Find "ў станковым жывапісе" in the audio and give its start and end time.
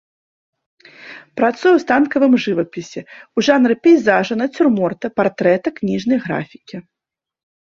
1.73-3.01